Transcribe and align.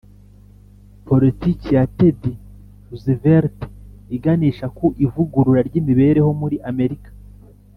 politiki 1.07 1.67
ya 1.77 1.83
teddy 1.97 2.33
roosevelt 2.89 3.59
iganisha 4.15 4.65
ku 4.77 4.85
ivugurura 5.05 5.61
ry’imibereho 5.67 6.29
muri 6.41 6.57
amerika 6.69 7.09